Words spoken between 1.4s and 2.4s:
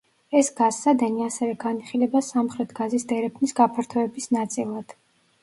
განიხილება